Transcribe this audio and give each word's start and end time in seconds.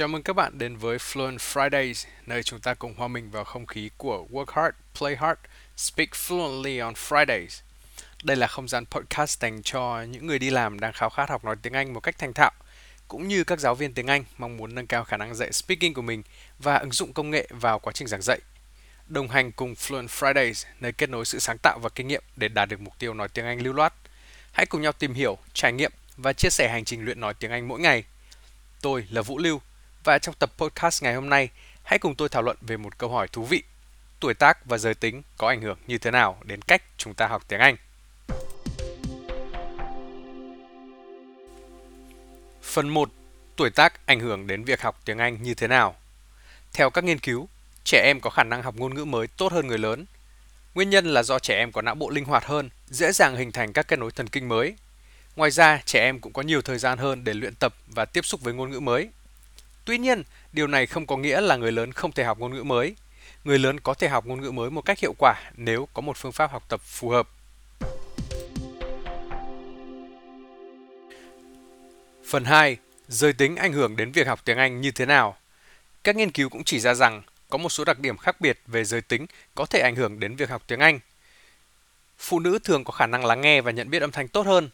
Chào 0.00 0.08
mừng 0.08 0.22
các 0.22 0.32
bạn 0.32 0.58
đến 0.58 0.76
với 0.76 0.98
Fluent 0.98 1.36
Fridays, 1.36 2.06
nơi 2.26 2.42
chúng 2.42 2.60
ta 2.60 2.74
cùng 2.74 2.94
hòa 2.94 3.08
mình 3.08 3.30
vào 3.30 3.44
không 3.44 3.66
khí 3.66 3.90
của 3.96 4.26
Work 4.30 4.62
Hard, 4.62 4.76
Play 4.98 5.16
Hard, 5.16 5.40
Speak 5.76 6.08
Fluently 6.10 6.84
on 6.84 6.94
Fridays. 6.94 7.62
Đây 8.24 8.36
là 8.36 8.46
không 8.46 8.68
gian 8.68 8.86
podcast 8.86 9.40
dành 9.40 9.62
cho 9.62 10.02
những 10.02 10.26
người 10.26 10.38
đi 10.38 10.50
làm 10.50 10.80
đang 10.80 10.92
khao 10.92 11.10
khát 11.10 11.30
học 11.30 11.44
nói 11.44 11.56
tiếng 11.62 11.72
Anh 11.72 11.94
một 11.94 12.00
cách 12.00 12.18
thành 12.18 12.32
thạo, 12.32 12.50
cũng 13.08 13.28
như 13.28 13.44
các 13.44 13.60
giáo 13.60 13.74
viên 13.74 13.94
tiếng 13.94 14.06
Anh 14.06 14.24
mong 14.38 14.56
muốn 14.56 14.74
nâng 14.74 14.86
cao 14.86 15.04
khả 15.04 15.16
năng 15.16 15.34
dạy 15.34 15.52
speaking 15.52 15.94
của 15.94 16.02
mình 16.02 16.22
và 16.58 16.76
ứng 16.76 16.92
dụng 16.92 17.12
công 17.12 17.30
nghệ 17.30 17.48
vào 17.50 17.78
quá 17.78 17.92
trình 17.92 18.08
giảng 18.08 18.22
dạy. 18.22 18.38
Đồng 19.06 19.28
hành 19.28 19.52
cùng 19.52 19.74
Fluent 19.74 20.06
Fridays, 20.06 20.66
nơi 20.80 20.92
kết 20.92 21.10
nối 21.10 21.24
sự 21.24 21.38
sáng 21.38 21.58
tạo 21.58 21.78
và 21.78 21.88
kinh 21.88 22.08
nghiệm 22.08 22.22
để 22.36 22.48
đạt 22.48 22.68
được 22.68 22.80
mục 22.80 22.98
tiêu 22.98 23.14
nói 23.14 23.28
tiếng 23.28 23.44
Anh 23.44 23.62
lưu 23.62 23.72
loát. 23.72 23.94
Hãy 24.52 24.66
cùng 24.66 24.82
nhau 24.82 24.92
tìm 24.92 25.14
hiểu, 25.14 25.38
trải 25.54 25.72
nghiệm 25.72 25.92
và 26.16 26.32
chia 26.32 26.50
sẻ 26.50 26.68
hành 26.68 26.84
trình 26.84 27.04
luyện 27.04 27.20
nói 27.20 27.34
tiếng 27.34 27.50
Anh 27.50 27.68
mỗi 27.68 27.80
ngày. 27.80 28.04
Tôi 28.82 29.06
là 29.10 29.22
Vũ 29.22 29.38
Lưu 29.38 29.60
và 30.04 30.18
trong 30.18 30.34
tập 30.38 30.50
podcast 30.58 31.02
ngày 31.02 31.14
hôm 31.14 31.28
nay, 31.28 31.48
hãy 31.82 31.98
cùng 31.98 32.14
tôi 32.14 32.28
thảo 32.28 32.42
luận 32.42 32.56
về 32.60 32.76
một 32.76 32.98
câu 32.98 33.10
hỏi 33.10 33.28
thú 33.28 33.44
vị. 33.44 33.62
Tuổi 34.20 34.34
tác 34.34 34.66
và 34.66 34.78
giới 34.78 34.94
tính 34.94 35.22
có 35.36 35.48
ảnh 35.48 35.60
hưởng 35.60 35.78
như 35.86 35.98
thế 35.98 36.10
nào 36.10 36.38
đến 36.44 36.62
cách 36.62 36.82
chúng 36.96 37.14
ta 37.14 37.26
học 37.26 37.42
tiếng 37.48 37.60
Anh? 37.60 37.76
Phần 42.62 42.88
1. 42.88 43.10
Tuổi 43.56 43.70
tác 43.70 44.06
ảnh 44.06 44.20
hưởng 44.20 44.46
đến 44.46 44.64
việc 44.64 44.82
học 44.82 45.00
tiếng 45.04 45.18
Anh 45.18 45.42
như 45.42 45.54
thế 45.54 45.66
nào? 45.68 45.96
Theo 46.72 46.90
các 46.90 47.04
nghiên 47.04 47.18
cứu, 47.18 47.48
trẻ 47.84 48.02
em 48.04 48.20
có 48.20 48.30
khả 48.30 48.44
năng 48.44 48.62
học 48.62 48.74
ngôn 48.76 48.94
ngữ 48.94 49.04
mới 49.04 49.26
tốt 49.26 49.52
hơn 49.52 49.66
người 49.66 49.78
lớn. 49.78 50.04
Nguyên 50.74 50.90
nhân 50.90 51.06
là 51.06 51.22
do 51.22 51.38
trẻ 51.38 51.56
em 51.56 51.72
có 51.72 51.82
não 51.82 51.94
bộ 51.94 52.10
linh 52.10 52.24
hoạt 52.24 52.44
hơn, 52.44 52.70
dễ 52.86 53.12
dàng 53.12 53.36
hình 53.36 53.52
thành 53.52 53.72
các 53.72 53.88
kết 53.88 53.98
nối 53.98 54.10
thần 54.10 54.28
kinh 54.28 54.48
mới. 54.48 54.74
Ngoài 55.36 55.50
ra, 55.50 55.82
trẻ 55.84 56.00
em 56.00 56.20
cũng 56.20 56.32
có 56.32 56.42
nhiều 56.42 56.62
thời 56.62 56.78
gian 56.78 56.98
hơn 56.98 57.24
để 57.24 57.34
luyện 57.34 57.54
tập 57.54 57.74
và 57.86 58.04
tiếp 58.04 58.24
xúc 58.24 58.40
với 58.40 58.54
ngôn 58.54 58.70
ngữ 58.70 58.80
mới. 58.80 59.08
Tuy 59.84 59.98
nhiên, 59.98 60.22
điều 60.52 60.66
này 60.66 60.86
không 60.86 61.06
có 61.06 61.16
nghĩa 61.16 61.40
là 61.40 61.56
người 61.56 61.72
lớn 61.72 61.92
không 61.92 62.12
thể 62.12 62.24
học 62.24 62.38
ngôn 62.38 62.54
ngữ 62.54 62.62
mới. 62.62 62.96
Người 63.44 63.58
lớn 63.58 63.80
có 63.80 63.94
thể 63.94 64.08
học 64.08 64.26
ngôn 64.26 64.40
ngữ 64.40 64.50
mới 64.50 64.70
một 64.70 64.82
cách 64.82 64.98
hiệu 64.98 65.14
quả 65.18 65.34
nếu 65.56 65.88
có 65.94 66.00
một 66.02 66.16
phương 66.16 66.32
pháp 66.32 66.50
học 66.52 66.64
tập 66.68 66.80
phù 66.84 67.08
hợp. 67.08 67.28
Phần 72.30 72.44
2. 72.44 72.76
Giới 73.08 73.32
tính 73.32 73.56
ảnh 73.56 73.72
hưởng 73.72 73.96
đến 73.96 74.12
việc 74.12 74.26
học 74.26 74.40
tiếng 74.44 74.58
Anh 74.58 74.80
như 74.80 74.90
thế 74.90 75.06
nào? 75.06 75.36
Các 76.04 76.16
nghiên 76.16 76.30
cứu 76.30 76.48
cũng 76.48 76.64
chỉ 76.64 76.80
ra 76.80 76.94
rằng 76.94 77.22
có 77.48 77.58
một 77.58 77.68
số 77.68 77.84
đặc 77.84 77.98
điểm 77.98 78.16
khác 78.16 78.40
biệt 78.40 78.60
về 78.66 78.84
giới 78.84 79.00
tính 79.00 79.26
có 79.54 79.66
thể 79.66 79.80
ảnh 79.80 79.96
hưởng 79.96 80.20
đến 80.20 80.36
việc 80.36 80.50
học 80.50 80.62
tiếng 80.66 80.80
Anh. 80.80 81.00
Phụ 82.18 82.40
nữ 82.40 82.58
thường 82.64 82.84
có 82.84 82.92
khả 82.92 83.06
năng 83.06 83.24
lắng 83.24 83.40
nghe 83.40 83.60
và 83.60 83.70
nhận 83.70 83.90
biết 83.90 84.02
âm 84.02 84.10
thanh 84.10 84.28
tốt 84.28 84.46
hơn. 84.46 84.70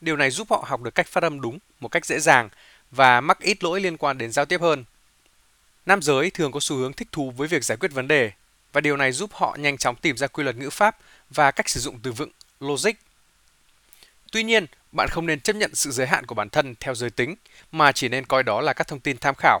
Điều 0.00 0.16
này 0.16 0.30
giúp 0.30 0.50
họ 0.50 0.64
học 0.66 0.82
được 0.82 0.94
cách 0.94 1.06
phát 1.06 1.22
âm 1.22 1.40
đúng 1.40 1.58
một 1.80 1.88
cách 1.88 2.06
dễ 2.06 2.18
dàng 2.18 2.48
và 2.90 3.20
mắc 3.20 3.40
ít 3.40 3.64
lỗi 3.64 3.80
liên 3.80 3.96
quan 3.96 4.18
đến 4.18 4.32
giao 4.32 4.44
tiếp 4.44 4.60
hơn. 4.60 4.84
Nam 5.86 6.02
giới 6.02 6.30
thường 6.30 6.52
có 6.52 6.60
xu 6.60 6.76
hướng 6.76 6.92
thích 6.92 7.08
thú 7.12 7.30
với 7.30 7.48
việc 7.48 7.64
giải 7.64 7.78
quyết 7.80 7.92
vấn 7.92 8.08
đề 8.08 8.32
và 8.72 8.80
điều 8.80 8.96
này 8.96 9.12
giúp 9.12 9.30
họ 9.32 9.56
nhanh 9.60 9.78
chóng 9.78 9.96
tìm 9.96 10.16
ra 10.16 10.26
quy 10.26 10.44
luật 10.44 10.56
ngữ 10.56 10.70
pháp 10.70 10.96
và 11.30 11.50
cách 11.50 11.68
sử 11.68 11.80
dụng 11.80 11.98
từ 12.02 12.12
vựng, 12.12 12.30
logic. 12.60 12.92
Tuy 14.32 14.42
nhiên, 14.42 14.66
bạn 14.92 15.08
không 15.10 15.26
nên 15.26 15.40
chấp 15.40 15.56
nhận 15.56 15.74
sự 15.74 15.90
giới 15.90 16.06
hạn 16.06 16.26
của 16.26 16.34
bản 16.34 16.50
thân 16.50 16.74
theo 16.80 16.94
giới 16.94 17.10
tính 17.10 17.34
mà 17.72 17.92
chỉ 17.92 18.08
nên 18.08 18.26
coi 18.26 18.42
đó 18.42 18.60
là 18.60 18.72
các 18.72 18.88
thông 18.88 19.00
tin 19.00 19.18
tham 19.18 19.34
khảo. 19.38 19.60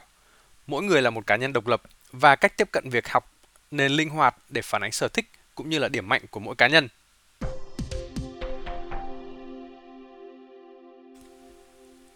Mỗi 0.66 0.82
người 0.82 1.02
là 1.02 1.10
một 1.10 1.26
cá 1.26 1.36
nhân 1.36 1.52
độc 1.52 1.66
lập 1.66 1.82
và 2.12 2.36
cách 2.36 2.56
tiếp 2.56 2.68
cận 2.72 2.90
việc 2.90 3.08
học 3.08 3.32
nên 3.70 3.92
linh 3.92 4.08
hoạt 4.08 4.36
để 4.48 4.62
phản 4.62 4.82
ánh 4.82 4.92
sở 4.92 5.08
thích 5.08 5.28
cũng 5.54 5.70
như 5.70 5.78
là 5.78 5.88
điểm 5.88 6.08
mạnh 6.08 6.22
của 6.30 6.40
mỗi 6.40 6.54
cá 6.54 6.68
nhân. 6.68 6.88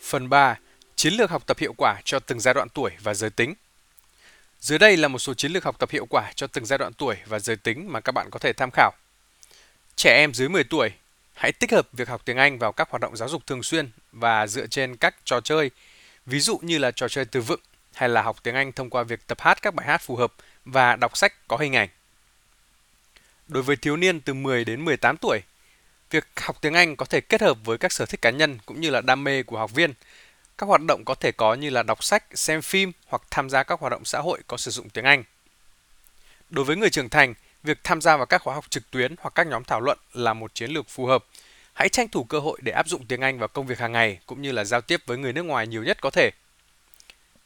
Phần 0.01 0.29
3. 0.29 0.59
Chiến 1.05 1.15
lược 1.15 1.31
học 1.31 1.47
tập 1.47 1.59
hiệu 1.59 1.75
quả 1.77 2.01
cho 2.05 2.19
từng 2.19 2.41
giai 2.41 2.55
đoạn 2.55 2.69
tuổi 2.69 2.91
và 3.03 3.15
giới 3.15 3.31
tính. 3.31 3.55
Dưới 4.61 4.79
đây 4.79 4.97
là 4.97 5.09
một 5.09 5.19
số 5.19 5.35
chiến 5.35 5.53
lược 5.53 5.65
học 5.65 5.79
tập 5.79 5.91
hiệu 5.91 6.07
quả 6.11 6.33
cho 6.35 6.47
từng 6.47 6.67
giai 6.67 6.79
đoạn 6.79 6.93
tuổi 6.93 7.17
và 7.27 7.39
giới 7.39 7.57
tính 7.57 7.93
mà 7.93 8.01
các 8.01 8.13
bạn 8.13 8.31
có 8.31 8.39
thể 8.39 8.53
tham 8.53 8.71
khảo. 8.73 8.93
Trẻ 9.97 10.17
em 10.17 10.35
dưới 10.35 10.49
10 10.49 10.65
tuổi, 10.65 10.91
hãy 11.35 11.53
tích 11.53 11.73
hợp 11.73 11.89
việc 11.93 12.09
học 12.09 12.23
tiếng 12.25 12.37
Anh 12.37 12.59
vào 12.59 12.73
các 12.73 12.91
hoạt 12.91 13.01
động 13.01 13.17
giáo 13.17 13.29
dục 13.29 13.47
thường 13.47 13.63
xuyên 13.63 13.91
và 14.13 14.47
dựa 14.47 14.67
trên 14.67 14.97
các 14.97 15.17
trò 15.25 15.41
chơi, 15.41 15.71
ví 16.27 16.41
dụ 16.41 16.59
như 16.63 16.79
là 16.79 16.91
trò 16.91 17.09
chơi 17.09 17.25
từ 17.25 17.41
vựng 17.41 17.61
hay 17.95 18.09
là 18.09 18.23
học 18.23 18.37
tiếng 18.43 18.55
Anh 18.55 18.73
thông 18.73 18.91
qua 18.91 19.03
việc 19.03 19.27
tập 19.27 19.41
hát 19.41 19.63
các 19.63 19.75
bài 19.75 19.87
hát 19.87 20.03
phù 20.03 20.17
hợp 20.17 20.33
và 20.65 20.97
đọc 20.97 21.17
sách 21.17 21.49
có 21.49 21.57
hình 21.57 21.77
ảnh. 21.77 21.89
Đối 23.49 23.63
với 23.63 23.77
thiếu 23.77 23.97
niên 23.97 24.21
từ 24.21 24.35
10 24.35 24.65
đến 24.65 24.85
18 24.85 25.17
tuổi, 25.17 25.41
việc 26.11 26.27
học 26.37 26.57
tiếng 26.61 26.75
Anh 26.75 26.97
có 26.97 27.07
thể 27.07 27.21
kết 27.21 27.41
hợp 27.41 27.59
với 27.65 27.79
các 27.79 27.93
sở 27.93 28.07
thích 28.07 28.23
cá 28.23 28.31
nhân 28.31 28.59
cũng 28.67 28.81
như 28.81 28.91
là 28.91 29.01
đam 29.01 29.25
mê 29.25 29.43
của 29.43 29.59
học 29.59 29.73
viên 29.73 29.93
các 30.59 30.67
hoạt 30.67 30.81
động 30.89 31.05
có 31.05 31.15
thể 31.15 31.33
có 31.33 31.55
như 31.55 31.71
là 31.71 31.83
đọc 31.83 32.05
sách, 32.05 32.25
xem 32.35 32.63
phim 32.63 32.93
hoặc 33.07 33.23
tham 33.31 33.51
gia 33.51 33.63
các 33.63 33.81
hoạt 33.81 33.91
động 33.91 34.05
xã 34.05 34.21
hội 34.21 34.41
có 34.47 34.57
sử 34.57 34.71
dụng 34.71 34.91
tiếng 34.91 35.05
Anh. 35.05 35.25
Đối 36.51 36.65
với 36.65 36.77
người 36.77 36.91
trưởng 36.91 37.09
thành, 37.09 37.35
việc 37.63 37.79
tham 37.85 38.01
gia 38.01 38.17
vào 38.17 38.27
các 38.27 38.43
khóa 38.43 38.55
học 38.55 38.71
trực 38.71 38.91
tuyến 38.91 39.15
hoặc 39.21 39.35
các 39.35 39.47
nhóm 39.47 39.65
thảo 39.65 39.81
luận 39.81 39.99
là 40.13 40.35
một 40.35 40.55
chiến 40.55 40.71
lược 40.71 40.89
phù 40.89 41.07
hợp. 41.07 41.25
Hãy 41.73 41.89
tranh 41.89 42.09
thủ 42.09 42.25
cơ 42.25 42.39
hội 42.39 42.59
để 42.63 42.73
áp 42.73 42.89
dụng 42.89 43.07
tiếng 43.07 43.21
Anh 43.21 43.39
vào 43.39 43.49
công 43.49 43.67
việc 43.67 43.79
hàng 43.79 43.93
ngày 43.93 44.19
cũng 44.27 44.43
như 44.43 44.53
là 44.53 44.65
giao 44.65 44.81
tiếp 44.81 45.01
với 45.07 45.19
người 45.19 45.33
nước 45.33 45.43
ngoài 45.43 45.67
nhiều 45.67 45.83
nhất 45.83 45.99
có 46.01 46.11
thể. 46.11 46.31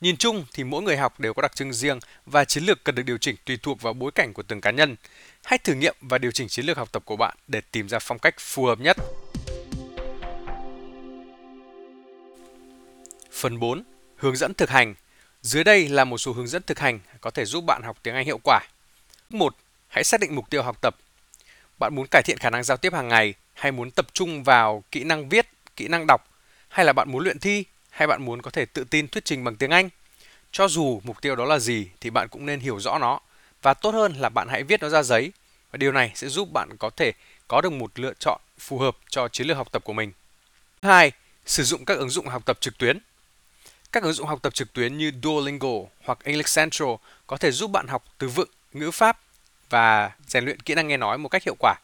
Nhìn 0.00 0.16
chung 0.16 0.44
thì 0.52 0.64
mỗi 0.64 0.82
người 0.82 0.96
học 0.96 1.20
đều 1.20 1.34
có 1.34 1.42
đặc 1.42 1.56
trưng 1.56 1.72
riêng 1.72 1.98
và 2.26 2.44
chiến 2.44 2.64
lược 2.64 2.84
cần 2.84 2.94
được 2.94 3.02
điều 3.02 3.18
chỉnh 3.18 3.36
tùy 3.44 3.58
thuộc 3.62 3.82
vào 3.82 3.92
bối 3.92 4.10
cảnh 4.14 4.32
của 4.32 4.42
từng 4.42 4.60
cá 4.60 4.70
nhân. 4.70 4.96
Hãy 5.44 5.58
thử 5.58 5.74
nghiệm 5.74 5.96
và 6.00 6.18
điều 6.18 6.30
chỉnh 6.30 6.48
chiến 6.48 6.66
lược 6.66 6.76
học 6.76 6.88
tập 6.92 7.02
của 7.04 7.16
bạn 7.16 7.36
để 7.48 7.60
tìm 7.60 7.88
ra 7.88 7.98
phong 7.98 8.18
cách 8.18 8.34
phù 8.38 8.64
hợp 8.64 8.80
nhất. 8.80 8.96
Phần 13.38 13.58
4. 13.58 13.82
Hướng 14.16 14.36
dẫn 14.36 14.54
thực 14.54 14.70
hành. 14.70 14.94
Dưới 15.42 15.64
đây 15.64 15.88
là 15.88 16.04
một 16.04 16.18
số 16.18 16.32
hướng 16.32 16.46
dẫn 16.46 16.62
thực 16.62 16.78
hành 16.78 17.00
có 17.20 17.30
thể 17.30 17.44
giúp 17.44 17.64
bạn 17.66 17.82
học 17.84 17.98
tiếng 18.02 18.14
Anh 18.14 18.24
hiệu 18.24 18.40
quả. 18.44 18.60
1. 19.30 19.56
Hãy 19.88 20.04
xác 20.04 20.20
định 20.20 20.34
mục 20.34 20.50
tiêu 20.50 20.62
học 20.62 20.78
tập. 20.82 20.96
Bạn 21.78 21.94
muốn 21.94 22.06
cải 22.10 22.22
thiện 22.22 22.38
khả 22.38 22.50
năng 22.50 22.64
giao 22.64 22.76
tiếp 22.76 22.92
hàng 22.92 23.08
ngày 23.08 23.34
hay 23.54 23.72
muốn 23.72 23.90
tập 23.90 24.06
trung 24.12 24.44
vào 24.44 24.84
kỹ 24.90 25.04
năng 25.04 25.28
viết, 25.28 25.46
kỹ 25.76 25.88
năng 25.88 26.06
đọc 26.06 26.28
hay 26.68 26.86
là 26.86 26.92
bạn 26.92 27.12
muốn 27.12 27.24
luyện 27.24 27.38
thi 27.38 27.64
hay 27.90 28.08
bạn 28.08 28.24
muốn 28.24 28.42
có 28.42 28.50
thể 28.50 28.64
tự 28.64 28.84
tin 28.84 29.08
thuyết 29.08 29.24
trình 29.24 29.44
bằng 29.44 29.56
tiếng 29.56 29.70
Anh. 29.70 29.88
Cho 30.52 30.68
dù 30.68 31.00
mục 31.04 31.20
tiêu 31.20 31.36
đó 31.36 31.44
là 31.44 31.58
gì 31.58 31.88
thì 32.00 32.10
bạn 32.10 32.28
cũng 32.28 32.46
nên 32.46 32.60
hiểu 32.60 32.80
rõ 32.80 32.98
nó 32.98 33.20
và 33.62 33.74
tốt 33.74 33.94
hơn 33.94 34.12
là 34.12 34.28
bạn 34.28 34.48
hãy 34.48 34.62
viết 34.62 34.80
nó 34.80 34.88
ra 34.88 35.02
giấy 35.02 35.32
và 35.70 35.76
điều 35.76 35.92
này 35.92 36.12
sẽ 36.14 36.28
giúp 36.28 36.48
bạn 36.52 36.76
có 36.78 36.90
thể 36.90 37.12
có 37.48 37.60
được 37.60 37.72
một 37.72 37.98
lựa 37.98 38.12
chọn 38.18 38.40
phù 38.58 38.78
hợp 38.78 38.96
cho 39.08 39.28
chiến 39.28 39.46
lược 39.46 39.56
học 39.56 39.72
tập 39.72 39.84
của 39.84 39.92
mình. 39.92 40.12
2. 40.82 41.12
Sử 41.46 41.64
dụng 41.64 41.84
các 41.84 41.98
ứng 41.98 42.10
dụng 42.10 42.26
học 42.26 42.42
tập 42.46 42.58
trực 42.60 42.78
tuyến. 42.78 42.98
Các 43.92 44.02
ứng 44.02 44.12
dụng 44.12 44.26
học 44.26 44.38
tập 44.42 44.54
trực 44.54 44.72
tuyến 44.72 44.98
như 44.98 45.12
Duolingo 45.22 45.68
hoặc 46.04 46.18
English 46.24 46.56
Central 46.56 46.88
có 47.26 47.36
thể 47.36 47.50
giúp 47.50 47.70
bạn 47.70 47.86
học 47.86 48.04
từ 48.18 48.28
vựng, 48.28 48.48
ngữ 48.72 48.90
pháp 48.90 49.20
và 49.70 50.10
rèn 50.26 50.44
luyện 50.44 50.60
kỹ 50.60 50.74
năng 50.74 50.88
nghe 50.88 50.96
nói 50.96 51.18
một 51.18 51.28
cách 51.28 51.42
hiệu 51.44 51.56
quả. 51.58 51.74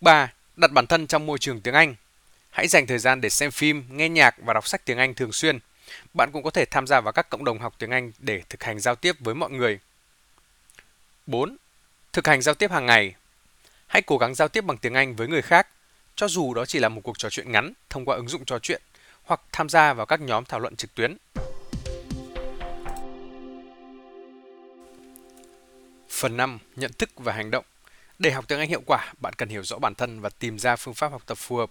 3. 0.00 0.32
Đặt 0.56 0.72
bản 0.72 0.86
thân 0.86 1.06
trong 1.06 1.26
môi 1.26 1.38
trường 1.38 1.60
tiếng 1.60 1.74
Anh. 1.74 1.94
Hãy 2.50 2.68
dành 2.68 2.86
thời 2.86 2.98
gian 2.98 3.20
để 3.20 3.30
xem 3.30 3.50
phim, 3.50 3.84
nghe 3.88 4.08
nhạc 4.08 4.34
và 4.38 4.54
đọc 4.54 4.68
sách 4.68 4.84
tiếng 4.84 4.98
Anh 4.98 5.14
thường 5.14 5.32
xuyên. 5.32 5.58
Bạn 6.14 6.30
cũng 6.32 6.42
có 6.42 6.50
thể 6.50 6.64
tham 6.64 6.86
gia 6.86 7.00
vào 7.00 7.12
các 7.12 7.30
cộng 7.30 7.44
đồng 7.44 7.58
học 7.58 7.74
tiếng 7.78 7.90
Anh 7.90 8.12
để 8.18 8.42
thực 8.48 8.62
hành 8.62 8.80
giao 8.80 8.94
tiếp 8.94 9.16
với 9.20 9.34
mọi 9.34 9.50
người. 9.50 9.78
4. 11.26 11.56
Thực 12.12 12.26
hành 12.26 12.42
giao 12.42 12.54
tiếp 12.54 12.70
hàng 12.70 12.86
ngày. 12.86 13.14
Hãy 13.86 14.02
cố 14.02 14.18
gắng 14.18 14.34
giao 14.34 14.48
tiếp 14.48 14.64
bằng 14.64 14.78
tiếng 14.78 14.94
Anh 14.94 15.16
với 15.16 15.28
người 15.28 15.42
khác, 15.42 15.66
cho 16.16 16.28
dù 16.28 16.54
đó 16.54 16.66
chỉ 16.66 16.78
là 16.78 16.88
một 16.88 17.00
cuộc 17.04 17.18
trò 17.18 17.30
chuyện 17.30 17.52
ngắn 17.52 17.72
thông 17.90 18.04
qua 18.04 18.16
ứng 18.16 18.28
dụng 18.28 18.44
trò 18.44 18.58
chuyện 18.58 18.82
hoặc 19.30 19.40
tham 19.52 19.68
gia 19.68 19.92
vào 19.92 20.06
các 20.06 20.20
nhóm 20.20 20.44
thảo 20.44 20.60
luận 20.60 20.76
trực 20.76 20.94
tuyến. 20.94 21.16
Phần 26.08 26.36
5. 26.36 26.58
Nhận 26.76 26.92
thức 26.92 27.10
và 27.16 27.32
hành 27.32 27.50
động. 27.50 27.64
Để 28.18 28.30
học 28.30 28.44
tiếng 28.48 28.58
Anh 28.58 28.68
hiệu 28.68 28.82
quả, 28.86 29.12
bạn 29.20 29.32
cần 29.36 29.48
hiểu 29.48 29.62
rõ 29.62 29.78
bản 29.78 29.94
thân 29.94 30.20
và 30.20 30.28
tìm 30.28 30.58
ra 30.58 30.76
phương 30.76 30.94
pháp 30.94 31.12
học 31.12 31.22
tập 31.26 31.38
phù 31.38 31.56
hợp. 31.56 31.70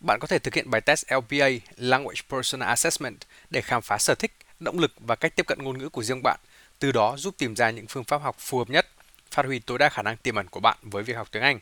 Bạn 0.00 0.18
có 0.20 0.26
thể 0.26 0.38
thực 0.38 0.54
hiện 0.54 0.70
bài 0.70 0.80
test 0.80 1.12
LPA 1.12 1.48
Language 1.76 2.20
Personal 2.30 2.68
Assessment 2.68 3.18
để 3.50 3.60
khám 3.60 3.82
phá 3.82 3.98
sở 3.98 4.14
thích, 4.14 4.32
động 4.60 4.78
lực 4.78 4.92
và 4.98 5.16
cách 5.16 5.36
tiếp 5.36 5.46
cận 5.46 5.58
ngôn 5.62 5.78
ngữ 5.78 5.88
của 5.88 6.02
riêng 6.02 6.22
bạn, 6.22 6.40
từ 6.78 6.92
đó 6.92 7.16
giúp 7.16 7.34
tìm 7.38 7.56
ra 7.56 7.70
những 7.70 7.86
phương 7.86 8.04
pháp 8.04 8.22
học 8.22 8.36
phù 8.38 8.58
hợp 8.58 8.70
nhất, 8.70 8.86
phát 9.30 9.46
huy 9.46 9.58
tối 9.58 9.78
đa 9.78 9.88
khả 9.88 10.02
năng 10.02 10.16
tiềm 10.16 10.34
ẩn 10.34 10.48
của 10.48 10.60
bạn 10.60 10.78
với 10.82 11.02
việc 11.02 11.16
học 11.16 11.28
tiếng 11.32 11.42
Anh. 11.42 11.58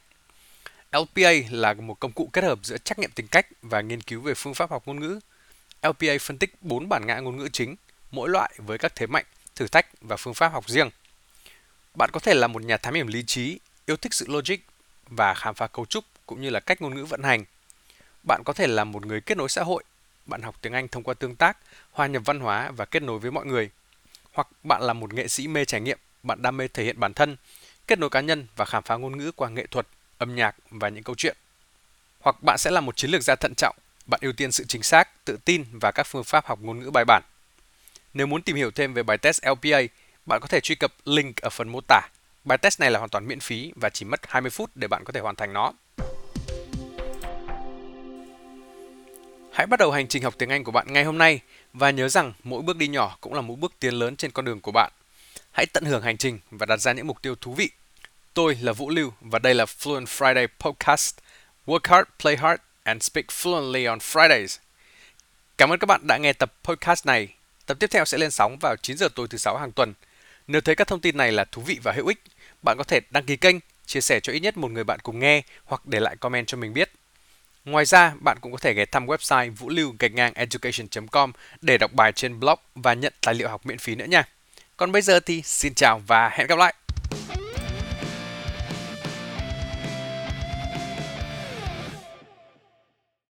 LPA 0.93 1.31
là 1.51 1.75
một 1.75 2.01
công 2.01 2.13
cụ 2.13 2.31
kết 2.33 2.45
hợp 2.45 2.59
giữa 2.63 2.79
trắc 2.79 2.99
nghiệm 2.99 3.11
tính 3.11 3.27
cách 3.27 3.47
và 3.63 3.81
nghiên 3.81 4.01
cứu 4.01 4.21
về 4.21 4.35
phương 4.35 4.55
pháp 4.55 4.71
học 4.71 4.83
ngôn 4.87 5.01
ngữ. 5.01 5.21
LPA 5.83 6.19
phân 6.21 6.39
tích 6.39 6.55
4 6.61 6.89
bản 6.89 7.07
ngã 7.07 7.19
ngôn 7.19 7.37
ngữ 7.37 7.49
chính, 7.53 7.77
mỗi 8.11 8.29
loại 8.29 8.51
với 8.57 8.79
các 8.79 8.93
thế 8.95 9.07
mạnh, 9.07 9.25
thử 9.55 9.69
thách 9.69 9.87
và 10.01 10.17
phương 10.17 10.35
pháp 10.35 10.49
học 10.49 10.69
riêng. 10.69 10.91
Bạn 11.95 12.11
có 12.13 12.21
thể 12.21 12.35
là 12.35 12.47
một 12.47 12.63
nhà 12.63 12.77
thám 12.77 12.95
hiểm 12.95 13.07
lý 13.07 13.23
trí, 13.23 13.59
yêu 13.87 13.97
thích 13.97 14.15
sự 14.15 14.27
logic 14.29 14.57
và 15.07 15.35
khám 15.35 15.55
phá 15.55 15.67
cấu 15.67 15.87
trúc 15.87 16.05
cũng 16.27 16.41
như 16.41 16.51
là 16.51 16.61
cách 16.61 16.83
ngôn 16.83 16.95
ngữ 16.95 17.05
vận 17.05 17.23
hành. 17.23 17.45
Bạn 18.23 18.43
có 18.45 18.53
thể 18.53 18.67
là 18.67 18.85
một 18.85 19.07
người 19.07 19.21
kết 19.21 19.39
nối 19.39 19.49
xã 19.49 19.63
hội, 19.63 19.85
bạn 20.27 20.43
học 20.43 20.57
tiếng 20.63 20.73
Anh 20.73 20.89
thông 20.89 21.03
qua 21.03 21.15
tương 21.15 21.37
tác, 21.37 21.59
hòa 21.91 22.07
nhập 22.07 22.23
văn 22.25 22.41
hóa 22.41 22.71
và 22.71 22.85
kết 22.85 23.03
nối 23.03 23.19
với 23.19 23.31
mọi 23.31 23.47
người. 23.47 23.71
Hoặc 24.33 24.49
bạn 24.63 24.83
là 24.83 24.93
một 24.93 25.15
nghệ 25.15 25.29
sĩ 25.29 25.49
mê 25.49 25.65
trải 25.65 25.81
nghiệm, 25.81 25.99
bạn 26.23 26.43
đam 26.43 26.57
mê 26.57 26.69
thể 26.69 26.85
hiện 26.85 27.01
bản 27.01 27.15
thân, 27.15 27.37
kết 27.87 27.99
nối 27.99 28.11
cá 28.11 28.21
nhân 28.21 28.47
và 28.57 28.65
khám 28.65 28.83
phá 28.83 28.97
ngôn 28.97 29.19
ngữ 29.19 29.33
qua 29.37 29.49
nghệ 29.49 29.67
thuật, 29.67 29.87
âm 30.19 30.37
nhạc 30.37 30.57
và 30.71 30.89
những 30.89 31.05
câu 31.05 31.15
chuyện. 31.15 31.37
Hoặc 32.21 32.37
bạn 32.43 32.59
sẽ 32.59 32.71
là 32.71 32.81
một 32.81 32.97
chiến 32.97 33.11
lược 33.11 33.23
gia 33.23 33.35
thận 33.35 33.55
trọng, 33.57 33.77
bạn 34.09 34.21
ưu 34.23 34.33
tiên 34.33 34.53
sự 34.53 34.65
chính 34.69 34.83
xác, 34.83 35.25
tự 35.25 35.39
tin 35.45 35.65
và 35.73 35.91
các 35.91 36.07
phương 36.07 36.25
pháp 36.25 36.47
học 36.47 36.59
ngôn 36.63 36.79
ngữ 36.79 36.91
bài 36.91 37.05
bản. 37.05 37.23
Nếu 38.15 38.27
muốn 38.27 38.43
tìm 38.43 38.57
hiểu 38.57 38.71
thêm 38.71 38.95
về 38.95 39.03
bài 39.03 39.19
test 39.19 39.47
LPA, 39.47 39.81
bạn 40.27 40.41
có 40.41 40.47
thể 40.47 40.61
truy 40.61 40.75
cập 40.75 40.93
link 41.05 41.37
ở 41.37 41.51
phần 41.51 41.69
mô 41.69 41.81
tả. 41.89 42.01
Bài 42.45 42.59
test 42.59 42.81
này 42.81 42.91
là 42.91 42.99
hoàn 42.99 43.11
toàn 43.11 43.29
miễn 43.29 43.41
phí 43.41 43.73
và 43.77 43.91
chỉ 43.91 44.05
mất 44.05 44.21
20 44.29 44.51
phút 44.51 44.71
để 44.75 44.89
bạn 44.89 45.05
có 45.05 45.13
thể 45.13 45.21
hoàn 45.21 45.37
thành 45.37 45.53
nó. 45.53 45.73
Hãy 49.53 49.67
bắt 49.67 49.81
đầu 49.81 49.91
hành 49.91 50.09
trình 50.09 50.23
học 50.23 50.35
tiếng 50.39 50.49
Anh 50.49 50.65
của 50.65 50.73
bạn 50.73 50.93
ngay 50.93 51.05
hôm 51.05 51.19
nay 51.19 51.41
và 51.73 51.91
nhớ 51.91 52.09
rằng 52.09 52.33
mỗi 52.45 52.63
bước 52.63 52.77
đi 52.77 52.89
nhỏ 52.89 53.17
cũng 53.21 53.35
là 53.35 53.41
một 53.41 53.59
bước 53.59 53.73
tiến 53.81 53.95
lớn 53.95 54.17
trên 54.17 54.31
con 54.31 54.45
đường 54.45 54.61
của 54.61 54.73
bạn. 54.73 54.93
Hãy 55.53 55.67
tận 55.67 55.85
hưởng 55.85 56.03
hành 56.03 56.17
trình 56.17 56.39
và 56.51 56.67
đặt 56.67 56.77
ra 56.77 56.93
những 56.93 57.07
mục 57.07 57.23
tiêu 57.23 57.35
thú 57.41 57.55
vị. 57.55 57.71
Tôi 58.35 58.55
là 58.55 58.73
Vũ 58.73 58.91
Lưu 58.91 59.13
và 59.21 59.39
đây 59.39 59.55
là 59.55 59.65
Fluent 59.65 60.05
Friday 60.05 60.47
Podcast. 60.61 61.17
Work 61.67 61.81
hard, 61.85 62.09
play 62.21 62.37
hard 62.37 62.61
and 62.89 63.03
speak 63.03 63.27
fluently 63.27 63.91
on 63.91 63.99
Fridays. 63.99 64.59
Cảm 65.59 65.73
ơn 65.73 65.79
các 65.79 65.87
bạn 65.87 66.07
đã 66.07 66.17
nghe 66.17 66.33
tập 66.33 66.53
podcast 66.65 67.07
này. 67.07 67.29
Tập 67.67 67.77
tiếp 67.81 67.87
theo 67.91 68.05
sẽ 68.05 68.19
lên 68.19 68.31
sóng 68.31 68.59
vào 68.61 68.77
9 68.77 68.97
giờ 68.97 69.09
tối 69.15 69.27
thứ 69.31 69.39
sáu 69.39 69.59
hàng 69.59 69.73
tuần. 69.73 69.95
Nếu 70.47 70.61
thấy 70.61 70.75
các 70.75 70.89
thông 70.89 71.01
tin 71.01 71.17
này 71.17 71.33
là 71.33 71.45
thú 71.45 71.63
vị 71.63 71.79
và 71.83 71.93
hữu 71.93 72.07
ích, 72.07 72.23
bạn 72.63 72.77
có 72.79 72.85
thể 72.85 73.01
đăng 73.11 73.25
ký 73.25 73.37
kênh, 73.37 73.57
chia 73.87 74.01
sẻ 74.01 74.21
cho 74.21 74.33
ít 74.33 74.41
nhất 74.41 74.57
một 74.57 74.71
người 74.71 74.85
bạn 74.85 75.01
cùng 75.03 75.19
nghe 75.19 75.43
hoặc 75.65 75.87
để 75.87 76.01
lại 76.01 76.17
comment 76.17 76.47
cho 76.47 76.57
mình 76.57 76.75
biết. 76.75 76.91
Ngoài 77.65 77.85
ra, 77.85 78.13
bạn 78.21 78.39
cũng 78.41 78.53
có 78.53 78.59
thể 78.59 78.75
ghé 78.75 78.85
thăm 78.85 79.07
website 79.07 79.55
vũ 79.55 79.69
lưu 79.69 79.95
gạch 79.99 80.13
ngang 80.13 80.35
education.com 80.35 81.33
để 81.61 81.79
đọc 81.79 81.93
bài 81.93 82.13
trên 82.13 82.41
blog 82.41 82.59
và 82.75 82.95
nhận 82.95 83.13
tài 83.21 83.35
liệu 83.35 83.49
học 83.49 83.67
miễn 83.67 83.79
phí 83.79 83.95
nữa 83.95 84.05
nha. 84.05 84.25
Còn 84.77 84.93
bây 84.93 85.03
giờ 85.03 85.21
thì 85.21 85.43
xin 85.43 85.75
chào 85.75 86.03
và 86.07 86.29
hẹn 86.29 86.47
gặp 86.47 86.59
lại! 86.59 86.75